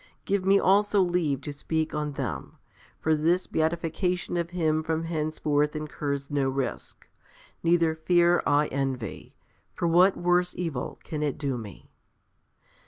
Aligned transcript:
Give 0.25 0.43
me 0.43 0.57
also 0.59 0.99
leave 0.99 1.41
to 1.41 1.53
speak 1.53 1.93
on 1.93 2.13
them. 2.13 2.57
For 2.99 3.15
this 3.15 3.45
beatification 3.45 4.35
of 4.35 4.49
him 4.49 4.81
from 4.81 5.03
henceforth 5.03 5.75
incurs 5.75 6.31
no 6.31 6.49
risk. 6.49 7.07
Neither 7.61 7.93
fear 7.93 8.41
I 8.47 8.65
Envy; 8.69 9.35
for 9.75 9.87
what 9.87 10.17
worse 10.17 10.55
evil 10.57 10.97
can 11.03 11.21
it 11.21 11.37
do 11.37 11.55
me? 11.55 11.91